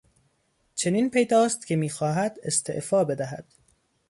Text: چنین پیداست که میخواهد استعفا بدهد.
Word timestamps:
چنین 0.75 1.09
پیداست 1.09 1.67
که 1.67 1.75
میخواهد 1.75 2.37
استعفا 2.43 3.03
بدهد. 3.03 3.45